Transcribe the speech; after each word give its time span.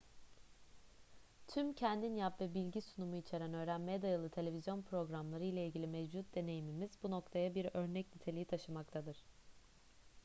tüm 1.47 1.73
kendin 1.73 2.15
yap 2.15 2.41
ve 2.41 2.53
bilgi 2.53 2.81
sunumu 2.81 3.15
içeren 3.15 3.53
öğrenmeye 3.53 4.01
dayalı 4.01 4.29
televizyon 4.29 4.81
programları 4.81 5.43
ile 5.43 5.65
ilgili 5.65 5.87
mevcut 5.87 6.35
deneyimimiz 6.35 6.91
bu 7.03 7.11
noktaya 7.11 7.55
bir 7.55 7.69
örnek 7.73 8.15
niteliği 8.15 8.45
taşımaktadır 8.45 9.23